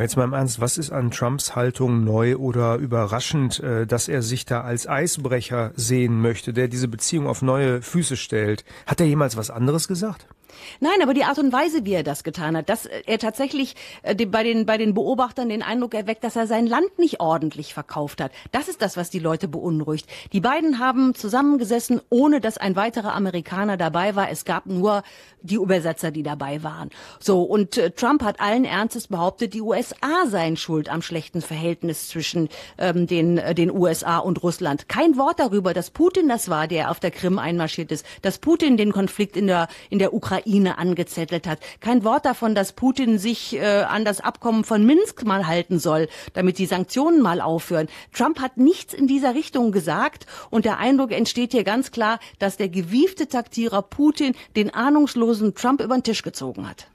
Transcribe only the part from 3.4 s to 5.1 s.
äh, dass er sich da als